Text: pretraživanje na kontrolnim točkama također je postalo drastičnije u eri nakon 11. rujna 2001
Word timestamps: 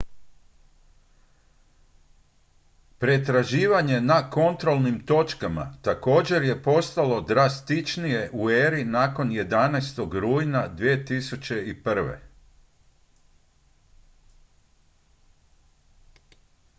pretraživanje 2.99 4.01
na 4.01 4.29
kontrolnim 4.29 5.05
točkama 5.05 5.77
također 5.81 6.43
je 6.43 6.63
postalo 6.63 7.21
drastičnije 7.21 8.29
u 8.33 8.49
eri 8.51 8.83
nakon 8.85 9.29
11. 9.29 10.19
rujna 10.19 10.75
2001 10.77 12.17